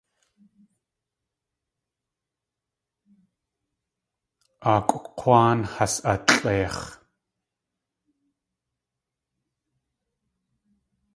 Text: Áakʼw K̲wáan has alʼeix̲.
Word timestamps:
Áakʼw 4.73 4.99
K̲wáan 5.17 5.59
has 5.73 5.93
alʼeix̲. 6.13 6.79